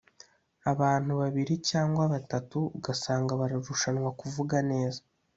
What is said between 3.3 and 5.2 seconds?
bararushanwa kuvuga neza